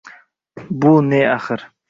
[0.79, 1.67] Бу не ахир–